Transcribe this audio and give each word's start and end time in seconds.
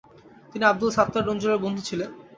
তিনি 0.51 0.63
আব্দুল 0.65 0.91
সাত্তার 0.93 1.27
রঞ্জুরের 1.27 1.63
বন্ধু 1.63 1.81
ছিলেন। 1.89 2.09